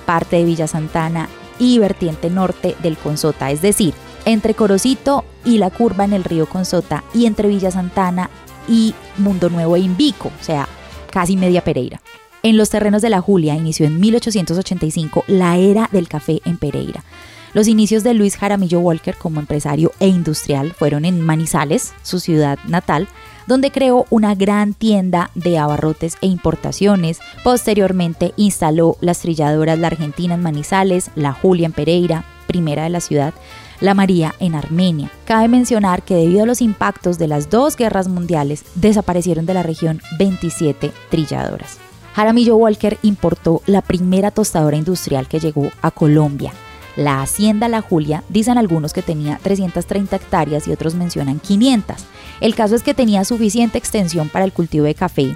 parte 0.06 0.36
de 0.36 0.44
Villa 0.44 0.66
Santana 0.66 1.28
y 1.58 1.78
vertiente 1.78 2.30
norte 2.30 2.74
del 2.82 2.96
Consota, 2.96 3.50
es 3.50 3.60
decir, 3.62 3.94
entre 4.24 4.54
Corocito 4.54 5.24
y 5.44 5.58
la 5.58 5.70
curva 5.70 6.04
en 6.04 6.12
el 6.12 6.24
río 6.24 6.46
Consota 6.46 7.04
y 7.14 7.26
entre 7.26 7.48
Villa 7.48 7.70
Santana 7.70 8.30
y 8.68 8.94
Mundo 9.18 9.50
Nuevo 9.50 9.76
e 9.76 9.80
Invico, 9.80 10.28
o 10.28 10.44
sea, 10.44 10.68
casi 11.10 11.36
media 11.36 11.64
Pereira. 11.64 12.00
En 12.42 12.56
los 12.56 12.70
terrenos 12.70 13.02
de 13.02 13.10
la 13.10 13.20
Julia 13.20 13.54
inició 13.54 13.86
en 13.86 14.00
1885 14.00 15.24
la 15.26 15.58
era 15.58 15.88
del 15.92 16.08
café 16.08 16.40
en 16.44 16.56
Pereira. 16.56 17.04
Los 17.52 17.66
inicios 17.66 18.04
de 18.04 18.14
Luis 18.14 18.36
Jaramillo 18.36 18.78
Walker 18.78 19.16
como 19.16 19.40
empresario 19.40 19.92
e 19.98 20.06
industrial 20.06 20.72
fueron 20.72 21.04
en 21.04 21.20
Manizales, 21.20 21.92
su 22.02 22.20
ciudad 22.20 22.58
natal, 22.66 23.08
donde 23.48 23.72
creó 23.72 24.06
una 24.08 24.36
gran 24.36 24.72
tienda 24.72 25.30
de 25.34 25.58
abarrotes 25.58 26.16
e 26.20 26.28
importaciones. 26.28 27.18
Posteriormente 27.42 28.32
instaló 28.36 28.96
las 29.00 29.18
trilladoras 29.18 29.78
La 29.80 29.88
Argentina 29.88 30.34
en 30.34 30.42
Manizales, 30.42 31.10
La 31.16 31.32
Julia 31.32 31.66
en 31.66 31.72
Pereira, 31.72 32.24
primera 32.46 32.84
de 32.84 32.90
la 32.90 33.00
ciudad, 33.00 33.34
La 33.80 33.94
María 33.94 34.34
en 34.40 34.54
Armenia. 34.54 35.10
Cabe 35.24 35.48
mencionar 35.48 36.02
que 36.02 36.14
debido 36.14 36.42
a 36.42 36.46
los 36.46 36.60
impactos 36.60 37.16
de 37.18 37.26
las 37.26 37.48
dos 37.48 37.76
guerras 37.76 38.08
mundiales, 38.08 38.64
desaparecieron 38.74 39.46
de 39.46 39.54
la 39.54 39.62
región 39.62 40.02
27 40.18 40.92
trilladoras. 41.08 41.78
Jaramillo 42.14 42.56
Walker 42.56 42.98
importó 43.02 43.62
la 43.64 43.80
primera 43.80 44.30
tostadora 44.30 44.76
industrial 44.76 45.28
que 45.28 45.40
llegó 45.40 45.70
a 45.80 45.90
Colombia. 45.90 46.52
La 46.96 47.22
hacienda 47.22 47.68
La 47.68 47.80
Julia 47.80 48.22
dicen 48.28 48.58
algunos 48.58 48.92
que 48.92 49.00
tenía 49.00 49.38
330 49.42 50.16
hectáreas 50.16 50.68
y 50.68 50.72
otros 50.72 50.94
mencionan 50.94 51.40
500. 51.40 51.96
El 52.42 52.54
caso 52.54 52.74
es 52.74 52.82
que 52.82 52.92
tenía 52.92 53.24
suficiente 53.24 53.78
extensión 53.78 54.28
para 54.28 54.44
el 54.44 54.52
cultivo 54.52 54.84
de 54.84 54.94
café, 54.94 55.34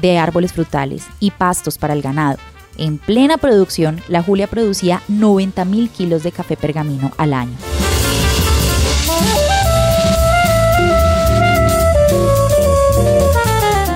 de 0.00 0.16
árboles 0.16 0.54
frutales 0.54 1.04
y 1.20 1.32
pastos 1.32 1.76
para 1.76 1.92
el 1.92 2.00
ganado. 2.00 2.38
En 2.78 2.96
plena 2.96 3.36
producción, 3.36 4.00
La 4.08 4.22
Julia 4.22 4.46
producía 4.46 5.02
90 5.08 5.64
mil 5.66 5.90
kilos 5.90 6.22
de 6.22 6.32
café 6.32 6.56
pergamino 6.56 7.12
al 7.18 7.34
año. 7.34 7.56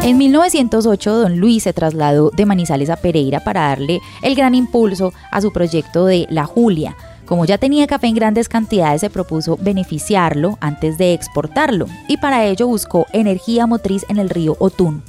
En 0.07 0.19
1908, 0.19 1.17
don 1.17 1.41
Luis 1.41 1.65
se 1.65 1.73
trasladó 1.73 2.31
de 2.31 2.47
Manizales 2.47 2.91
a 2.91 2.97
Pereira 2.97 3.41
para 3.41 3.63
darle 3.63 4.01
el 4.23 4.37
gran 4.37 4.55
impulso 4.55 5.13
a 5.33 5.41
su 5.41 5.53
proyecto 5.53 6.07
de 6.07 6.29
La 6.31 6.45
Julia. 6.45 6.97
Como 7.25 7.45
ya 7.45 7.59
tenía 7.59 7.89
café 7.89 8.07
en 8.07 8.15
grandes 8.15 8.49
cantidades, 8.49 9.01
se 9.01 9.11
propuso 9.11 9.59
beneficiarlo 9.61 10.59
antes 10.61 10.97
de 10.97 11.13
exportarlo 11.13 11.87
y 12.07 12.19
para 12.19 12.47
ello 12.47 12.69
buscó 12.69 13.07
energía 13.13 13.67
motriz 13.67 14.07
en 14.09 14.19
el 14.19 14.31
río 14.31 14.57
Otún. 14.61 15.03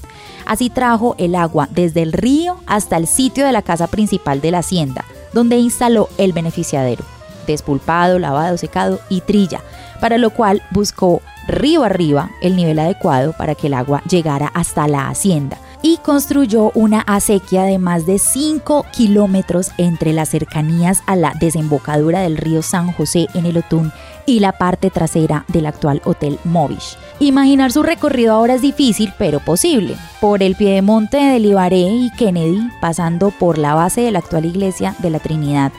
Así 0.47 0.71
trajo 0.71 1.13
el 1.19 1.35
agua 1.35 1.69
desde 1.71 2.01
el 2.01 2.11
río 2.11 2.57
hasta 2.65 2.97
el 2.97 3.05
sitio 3.05 3.45
de 3.45 3.51
la 3.51 3.61
casa 3.61 3.85
principal 3.85 4.41
de 4.41 4.49
la 4.49 4.59
hacienda, 4.59 5.05
donde 5.31 5.57
instaló 5.57 6.09
el 6.17 6.33
beneficiadero, 6.33 7.05
despulpado, 7.53 8.19
lavado, 8.19 8.57
secado 8.57 8.99
y 9.09 9.21
trilla, 9.21 9.61
para 9.99 10.17
lo 10.17 10.29
cual 10.29 10.61
buscó 10.71 11.21
río 11.47 11.83
arriba 11.83 12.29
el 12.41 12.55
nivel 12.55 12.79
adecuado 12.79 13.33
para 13.33 13.55
que 13.55 13.67
el 13.67 13.73
agua 13.73 14.01
llegara 14.07 14.47
hasta 14.53 14.87
la 14.87 15.07
hacienda 15.09 15.57
y 15.81 15.97
construyó 15.97 16.71
una 16.73 17.01
acequia 17.01 17.63
de 17.63 17.77
más 17.77 18.05
de 18.05 18.19
5 18.19 18.85
kilómetros 18.91 19.71
entre 19.77 20.13
las 20.13 20.29
cercanías 20.29 21.03
a 21.05 21.15
la 21.15 21.33
desembocadura 21.39 22.21
del 22.21 22.37
río 22.37 22.61
San 22.61 22.91
José 22.91 23.27
en 23.33 23.45
el 23.45 23.57
Otún 23.57 23.91
y 24.25 24.39
la 24.39 24.53
parte 24.53 24.89
trasera 24.89 25.45
del 25.47 25.65
actual 25.65 26.01
Hotel 26.03 26.39
Movish. 26.43 26.97
Imaginar 27.19 27.71
su 27.71 27.83
recorrido 27.83 28.33
ahora 28.33 28.55
es 28.55 28.61
difícil, 28.61 29.13
pero 29.17 29.39
posible. 29.39 29.95
Por 30.19 30.43
el 30.43 30.55
piedemonte 30.55 31.17
de 31.17 31.39
Libaré 31.39 31.79
y 31.79 32.11
Kennedy, 32.17 32.69
pasando 32.81 33.31
por 33.31 33.57
la 33.57 33.73
base 33.73 34.01
de 34.01 34.11
la 34.11 34.19
actual 34.19 34.45
iglesia 34.45 34.95
de 34.99 35.09
la 35.09 35.19
Trinidad, 35.19 35.71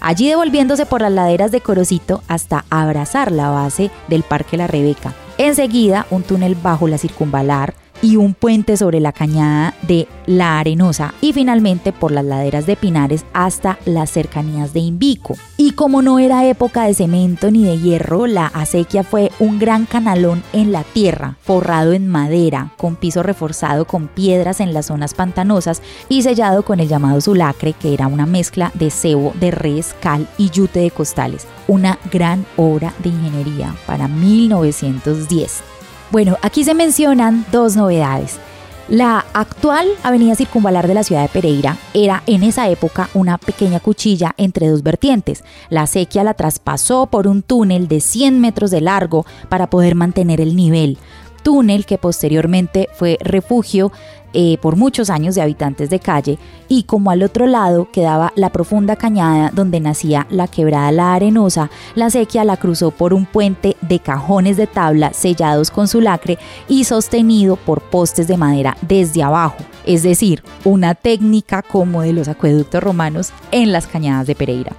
allí 0.00 0.28
devolviéndose 0.28 0.86
por 0.86 1.02
las 1.02 1.12
laderas 1.12 1.50
de 1.52 1.60
Corocito 1.60 2.22
hasta 2.28 2.64
abrazar 2.70 3.30
la 3.32 3.50
base 3.50 3.90
del 4.08 4.22
Parque 4.22 4.56
La 4.56 4.66
Rebeca. 4.66 5.14
Enseguida, 5.38 6.06
un 6.10 6.22
túnel 6.22 6.54
bajo 6.54 6.88
la 6.88 6.98
circunvalar 6.98 7.74
y 8.02 8.16
un 8.16 8.34
puente 8.34 8.76
sobre 8.76 9.00
la 9.00 9.12
cañada 9.12 9.74
de 9.82 10.08
La 10.26 10.58
Arenosa 10.58 11.14
y 11.20 11.32
finalmente 11.32 11.92
por 11.92 12.12
las 12.12 12.24
laderas 12.24 12.66
de 12.66 12.76
Pinares 12.76 13.24
hasta 13.32 13.78
las 13.84 14.10
cercanías 14.10 14.72
de 14.72 14.80
Invico. 14.80 15.36
Y 15.56 15.72
como 15.72 16.02
no 16.02 16.18
era 16.18 16.46
época 16.46 16.84
de 16.84 16.94
cemento 16.94 17.50
ni 17.50 17.64
de 17.64 17.78
hierro, 17.78 18.26
la 18.26 18.46
acequia 18.46 19.02
fue 19.02 19.30
un 19.38 19.58
gran 19.58 19.86
canalón 19.86 20.42
en 20.52 20.72
la 20.72 20.84
tierra, 20.84 21.36
forrado 21.42 21.92
en 21.92 22.08
madera, 22.08 22.72
con 22.76 22.96
piso 22.96 23.22
reforzado 23.22 23.86
con 23.86 24.08
piedras 24.08 24.60
en 24.60 24.72
las 24.72 24.86
zonas 24.86 25.14
pantanosas 25.14 25.82
y 26.08 26.22
sellado 26.22 26.64
con 26.64 26.80
el 26.80 26.88
llamado 26.88 27.20
zulacre, 27.20 27.72
que 27.72 27.94
era 27.94 28.06
una 28.06 28.26
mezcla 28.26 28.70
de 28.74 28.90
cebo 28.90 29.32
de 29.38 29.50
res, 29.50 29.94
cal 30.00 30.26
y 30.38 30.50
yute 30.50 30.80
de 30.80 30.90
costales. 30.90 31.46
Una 31.68 31.98
gran 32.10 32.46
obra 32.56 32.92
de 33.02 33.10
ingeniería 33.10 33.74
para 33.86 34.08
1910. 34.08 35.79
Bueno, 36.10 36.36
aquí 36.42 36.64
se 36.64 36.74
mencionan 36.74 37.46
dos 37.52 37.76
novedades. 37.76 38.40
La 38.88 39.24
actual 39.32 39.86
avenida 40.02 40.34
circunvalar 40.34 40.88
de 40.88 40.94
la 40.94 41.04
ciudad 41.04 41.22
de 41.22 41.28
Pereira 41.28 41.76
era 41.94 42.24
en 42.26 42.42
esa 42.42 42.68
época 42.68 43.08
una 43.14 43.38
pequeña 43.38 43.78
cuchilla 43.78 44.34
entre 44.36 44.68
dos 44.68 44.82
vertientes. 44.82 45.44
La 45.68 45.82
acequia 45.82 46.24
la 46.24 46.34
traspasó 46.34 47.06
por 47.06 47.28
un 47.28 47.42
túnel 47.42 47.86
de 47.86 48.00
100 48.00 48.40
metros 48.40 48.72
de 48.72 48.80
largo 48.80 49.24
para 49.48 49.70
poder 49.70 49.94
mantener 49.94 50.40
el 50.40 50.56
nivel. 50.56 50.98
Túnel 51.44 51.86
que 51.86 51.98
posteriormente 51.98 52.88
fue 52.92 53.16
refugio 53.20 53.92
eh, 54.32 54.58
por 54.60 54.76
muchos 54.76 55.10
años 55.10 55.34
de 55.34 55.42
habitantes 55.42 55.90
de 55.90 56.00
calle 56.00 56.38
y 56.68 56.84
como 56.84 57.10
al 57.10 57.22
otro 57.22 57.46
lado 57.46 57.88
quedaba 57.90 58.32
la 58.36 58.50
profunda 58.50 58.96
cañada 58.96 59.50
donde 59.52 59.80
nacía 59.80 60.26
la 60.30 60.46
quebrada 60.48 60.92
La 60.92 61.14
Arenosa, 61.14 61.70
la 61.94 62.10
sequía 62.10 62.44
la 62.44 62.56
cruzó 62.56 62.90
por 62.90 63.12
un 63.12 63.26
puente 63.26 63.76
de 63.80 63.98
cajones 63.98 64.56
de 64.56 64.66
tabla 64.66 65.12
sellados 65.12 65.70
con 65.70 65.88
su 65.88 66.00
lacre 66.00 66.38
y 66.68 66.84
sostenido 66.84 67.56
por 67.56 67.80
postes 67.80 68.28
de 68.28 68.36
madera 68.36 68.76
desde 68.82 69.22
abajo, 69.22 69.58
es 69.84 70.02
decir, 70.02 70.42
una 70.64 70.94
técnica 70.94 71.62
como 71.62 72.02
de 72.02 72.12
los 72.12 72.28
acueductos 72.28 72.82
romanos 72.82 73.32
en 73.50 73.72
las 73.72 73.86
cañadas 73.86 74.26
de 74.26 74.34
Pereira. 74.34 74.72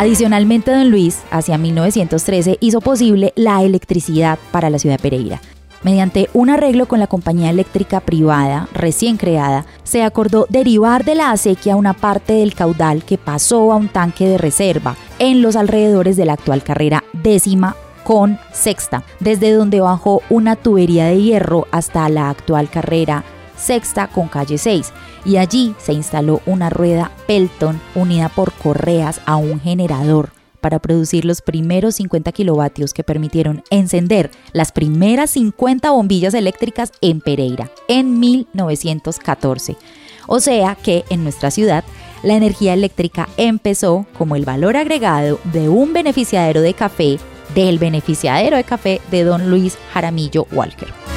Adicionalmente, 0.00 0.70
don 0.70 0.90
Luis, 0.90 1.20
hacia 1.30 1.58
1913, 1.58 2.56
hizo 2.62 2.80
posible 2.80 3.34
la 3.36 3.62
electricidad 3.62 4.38
para 4.50 4.70
la 4.70 4.78
ciudad 4.78 4.96
de 4.96 5.02
Pereira. 5.02 5.42
Mediante 5.82 6.30
un 6.32 6.48
arreglo 6.48 6.88
con 6.88 7.00
la 7.00 7.06
compañía 7.06 7.50
eléctrica 7.50 8.00
privada 8.00 8.66
recién 8.72 9.18
creada, 9.18 9.66
se 9.84 10.02
acordó 10.02 10.46
derivar 10.48 11.04
de 11.04 11.16
la 11.16 11.30
acequia 11.32 11.76
una 11.76 11.92
parte 11.92 12.32
del 12.32 12.54
caudal 12.54 13.04
que 13.04 13.18
pasó 13.18 13.72
a 13.72 13.76
un 13.76 13.88
tanque 13.88 14.26
de 14.26 14.38
reserva 14.38 14.96
en 15.18 15.42
los 15.42 15.54
alrededores 15.54 16.16
de 16.16 16.24
la 16.24 16.32
actual 16.32 16.62
carrera 16.62 17.04
décima 17.12 17.76
con 18.02 18.38
sexta, 18.52 19.02
desde 19.20 19.52
donde 19.52 19.82
bajó 19.82 20.22
una 20.30 20.56
tubería 20.56 21.04
de 21.04 21.20
hierro 21.20 21.66
hasta 21.72 22.08
la 22.08 22.30
actual 22.30 22.70
carrera 22.70 23.22
sexta 23.60 24.08
con 24.08 24.28
calle 24.28 24.58
6 24.58 24.92
y 25.24 25.36
allí 25.36 25.74
se 25.78 25.92
instaló 25.92 26.40
una 26.46 26.70
rueda 26.70 27.10
Pelton 27.26 27.80
unida 27.94 28.28
por 28.28 28.52
correas 28.52 29.20
a 29.26 29.36
un 29.36 29.60
generador 29.60 30.30
para 30.60 30.78
producir 30.78 31.24
los 31.24 31.40
primeros 31.40 31.96
50 31.96 32.32
kilovatios 32.32 32.92
que 32.94 33.04
permitieron 33.04 33.62
encender 33.70 34.30
las 34.52 34.72
primeras 34.72 35.30
50 35.30 35.90
bombillas 35.90 36.34
eléctricas 36.34 36.92
en 37.00 37.20
Pereira 37.20 37.70
en 37.88 38.20
1914. 38.20 39.76
O 40.26 40.40
sea 40.40 40.76
que 40.76 41.04
en 41.10 41.24
nuestra 41.24 41.50
ciudad 41.50 41.84
la 42.22 42.34
energía 42.34 42.74
eléctrica 42.74 43.28
empezó 43.36 44.06
como 44.16 44.36
el 44.36 44.44
valor 44.44 44.76
agregado 44.76 45.40
de 45.44 45.68
un 45.68 45.92
beneficiadero 45.92 46.60
de 46.60 46.74
café 46.74 47.18
del 47.54 47.78
beneficiadero 47.78 48.56
de 48.56 48.64
café 48.64 49.00
de 49.10 49.24
don 49.24 49.50
Luis 49.50 49.76
Jaramillo 49.92 50.46
Walker. 50.52 51.09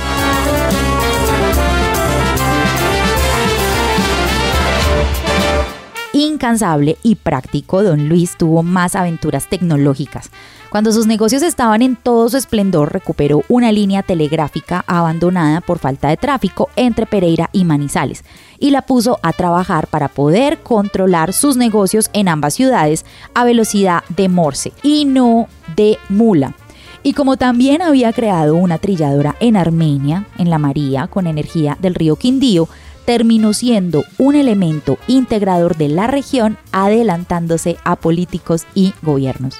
Incansable 6.13 6.97
y 7.03 7.15
práctico, 7.15 7.83
don 7.83 8.07
Luis 8.07 8.37
tuvo 8.37 8.63
más 8.63 8.95
aventuras 8.95 9.49
tecnológicas. 9.49 10.31
Cuando 10.69 10.91
sus 10.91 11.05
negocios 11.05 11.43
estaban 11.43 11.81
en 11.81 11.95
todo 11.95 12.29
su 12.29 12.37
esplendor, 12.37 12.93
recuperó 12.93 13.43
una 13.47 13.71
línea 13.71 14.01
telegráfica 14.01 14.83
abandonada 14.87 15.61
por 15.61 15.77
falta 15.77 16.07
de 16.07 16.17
tráfico 16.17 16.69
entre 16.75 17.05
Pereira 17.05 17.49
y 17.51 17.63
Manizales 17.63 18.23
y 18.57 18.71
la 18.71 18.81
puso 18.81 19.19
a 19.21 19.33
trabajar 19.33 19.87
para 19.87 20.07
poder 20.07 20.63
controlar 20.63 21.33
sus 21.33 21.57
negocios 21.57 22.09
en 22.13 22.27
ambas 22.27 22.55
ciudades 22.55 23.05
a 23.35 23.43
velocidad 23.43 24.03
de 24.09 24.29
Morse 24.29 24.71
y 24.81 25.05
no 25.05 25.47
de 25.75 25.99
mula. 26.09 26.55
Y 27.03 27.13
como 27.13 27.35
también 27.35 27.81
había 27.81 28.13
creado 28.13 28.55
una 28.55 28.77
trilladora 28.77 29.35
en 29.41 29.57
Armenia, 29.57 30.25
en 30.37 30.49
la 30.49 30.57
María, 30.57 31.07
con 31.07 31.27
energía 31.27 31.77
del 31.81 31.95
río 31.95 32.15
Quindío, 32.15 32.69
terminó 33.05 33.53
siendo 33.53 34.03
un 34.17 34.35
elemento 34.35 34.97
integrador 35.07 35.77
de 35.77 35.89
la 35.89 36.07
región, 36.07 36.57
adelantándose 36.71 37.77
a 37.83 37.95
políticos 37.95 38.65
y 38.73 38.93
gobiernos. 39.01 39.55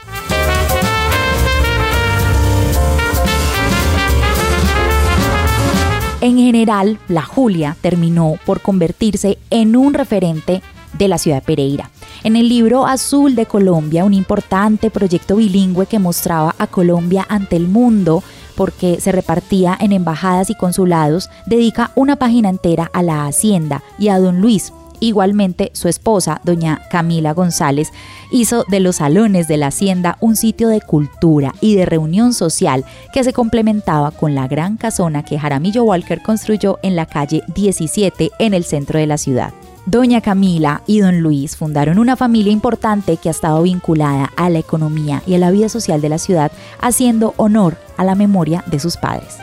En 6.23 6.37
general, 6.37 6.99
la 7.09 7.21
Julia 7.21 7.75
terminó 7.81 8.35
por 8.45 8.61
convertirse 8.61 9.39
en 9.49 9.75
un 9.75 9.93
referente 9.93 10.61
de 10.97 11.07
la 11.07 11.17
ciudad 11.17 11.37
de 11.37 11.45
Pereira. 11.45 11.89
En 12.23 12.35
el 12.35 12.49
libro 12.49 12.85
Azul 12.85 13.35
de 13.35 13.45
Colombia, 13.45 14.05
un 14.05 14.13
importante 14.13 14.89
proyecto 14.89 15.35
bilingüe 15.35 15.85
que 15.85 15.99
mostraba 15.99 16.55
a 16.57 16.67
Colombia 16.67 17.25
ante 17.29 17.55
el 17.55 17.67
mundo 17.67 18.23
porque 18.55 19.01
se 19.01 19.11
repartía 19.11 19.75
en 19.79 19.91
embajadas 19.91 20.49
y 20.49 20.55
consulados, 20.55 21.29
dedica 21.47 21.91
una 21.95 22.17
página 22.17 22.49
entera 22.49 22.89
a 22.93 23.01
la 23.01 23.25
hacienda 23.25 23.83
y 23.97 24.09
a 24.09 24.19
don 24.19 24.41
Luis, 24.41 24.71
Igualmente, 25.03 25.69
su 25.73 25.89
esposa, 25.89 26.39
doña 26.45 26.79
Camila 26.89 27.33
González, 27.33 27.91
hizo 28.31 28.63
de 28.69 28.79
los 28.79 28.95
salones 28.95 29.49
de 29.49 29.57
la 29.57 29.67
hacienda 29.67 30.17
un 30.21 30.37
sitio 30.37 30.69
de 30.69 30.79
cultura 30.79 31.53
y 31.59 31.75
de 31.75 31.85
reunión 31.85 32.33
social 32.33 32.85
que 33.13 33.25
se 33.25 33.33
complementaba 33.33 34.11
con 34.11 34.33
la 34.33 34.47
gran 34.47 34.77
casona 34.77 35.25
que 35.25 35.37
Jaramillo 35.37 35.83
Walker 35.83 36.21
construyó 36.21 36.79
en 36.83 36.95
la 36.95 37.05
calle 37.05 37.43
17 37.53 38.31
en 38.39 38.53
el 38.53 38.63
centro 38.63 38.97
de 38.97 39.07
la 39.07 39.17
ciudad. 39.17 39.53
Doña 39.85 40.21
Camila 40.21 40.81
y 40.87 40.99
don 40.99 41.19
Luis 41.19 41.57
fundaron 41.57 41.99
una 41.99 42.15
familia 42.15 42.53
importante 42.53 43.17
que 43.17 43.29
ha 43.29 43.31
estado 43.31 43.61
vinculada 43.63 44.31
a 44.37 44.49
la 44.49 44.59
economía 44.59 45.21
y 45.27 45.35
a 45.35 45.39
la 45.39 45.51
vida 45.51 45.67
social 45.69 46.01
de 46.01 46.09
la 46.09 46.17
ciudad, 46.17 46.51
haciendo 46.79 47.33
honor 47.37 47.77
a 47.97 48.03
la 48.03 48.15
memoria 48.15 48.63
de 48.67 48.79
sus 48.79 48.97
padres. 48.97 49.37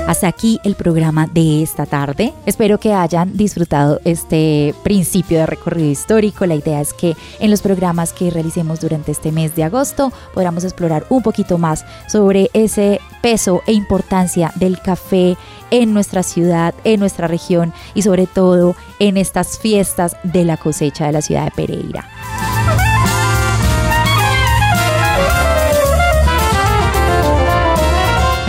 Hasta 0.08 0.28
aquí 0.28 0.60
el 0.64 0.76
programa 0.76 1.26
de 1.26 1.64
esta 1.64 1.88
tarde. 1.88 2.32
Espero 2.46 2.80
que 2.80 2.94
hayan 2.94 3.36
disfrutado 3.36 4.00
este 4.06 4.76
principio 4.84 5.40
de 5.40 5.48
recorrido 5.48 5.90
histórico. 5.90 6.46
La 6.46 6.54
idea 6.54 6.80
es 6.80 6.94
que 6.94 7.16
en 7.40 7.50
los 7.50 7.64
programas 7.64 8.14
que 8.14 8.30
realicemos 8.30 8.80
durante 8.80 9.12
este 9.12 9.32
mes 9.32 9.56
de 9.56 9.64
agosto 9.64 10.14
podamos 10.36 10.64
explorar 10.64 11.08
un 11.10 11.24
poquito 11.24 11.58
más 11.58 11.86
sobre 12.08 12.52
ese 12.54 13.02
peso 13.24 13.64
e 13.66 13.74
importancia 13.74 14.52
del 14.58 14.80
café 14.80 15.38
en 15.72 15.92
nuestra 15.96 16.22
ciudad, 16.22 16.76
en 16.84 17.00
nuestra 17.00 17.28
región 17.28 17.74
y 17.96 18.04
sobre 18.04 18.28
todo 18.28 18.76
en 19.00 19.18
estas 19.18 19.58
fiestas 19.58 20.18
de 20.22 20.46
la 20.46 20.58
cosecha 20.58 21.08
de 21.08 21.14
la 21.14 21.24
ciudad 21.24 21.46
de 21.46 21.52
Pereira. 21.52 22.08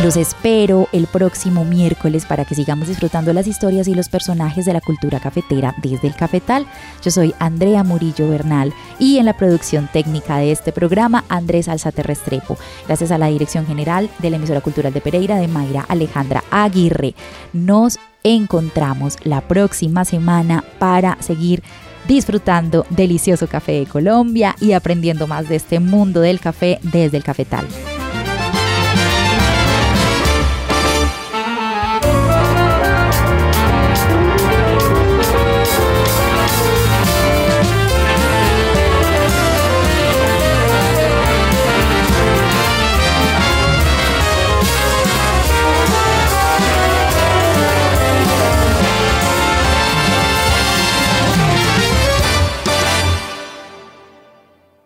Los 0.02 0.18
espero 0.18 0.88
el 0.92 1.06
próximo 1.06 1.64
miércoles 1.64 2.26
para 2.26 2.44
que 2.44 2.54
sigamos 2.54 2.88
disfrutando 2.88 3.32
las 3.32 3.46
historias 3.46 3.88
y 3.88 3.94
los 3.94 4.10
personajes 4.10 4.66
de 4.66 4.74
la 4.74 4.82
cultura 4.82 5.20
cafetera 5.20 5.74
desde 5.82 6.06
el 6.06 6.14
cafetal. 6.14 6.66
Yo 7.02 7.10
soy 7.10 7.34
Andrea 7.38 7.82
Murillo 7.82 8.28
Bernal 8.28 8.74
y 8.98 9.16
en 9.16 9.24
la 9.24 9.38
producción 9.38 9.88
técnica 9.90 10.36
de 10.36 10.52
este 10.52 10.70
programa 10.70 11.24
Andrés 11.30 11.68
Alzate 11.68 12.02
Restrepo. 12.02 12.58
Gracias 12.86 13.10
a 13.10 13.16
la 13.16 13.28
dirección 13.28 13.66
general 13.66 14.10
de 14.18 14.28
la 14.28 14.36
emisora 14.36 14.60
cultural 14.60 14.92
de 14.92 15.00
Pereira 15.00 15.36
de 15.36 15.48
Mayra 15.48 15.86
Alejandra 15.88 16.44
Aguirre. 16.50 17.14
Nos 17.54 17.98
encontramos 18.22 19.16
la 19.24 19.40
próxima 19.48 20.04
semana 20.04 20.62
para 20.78 21.16
seguir 21.22 21.62
disfrutando 22.06 22.84
delicioso 22.90 23.46
café 23.46 23.72
de 23.72 23.86
Colombia 23.86 24.56
y 24.60 24.72
aprendiendo 24.72 25.26
más 25.26 25.48
de 25.48 25.56
este 25.56 25.80
mundo 25.80 26.20
del 26.20 26.38
café 26.38 26.80
desde 26.82 27.16
el 27.16 27.24
cafetal. 27.24 27.66